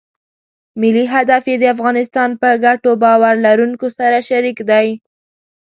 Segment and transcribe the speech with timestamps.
[0.81, 4.87] ملي هدف یې د افغانستان په ګټو باور لرونکو سره شریک دی.